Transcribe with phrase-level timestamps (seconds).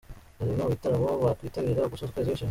[0.37, 2.39] Dore bimwe mu bitaramo wakwitabira ugasoza ukwezi wishimye:.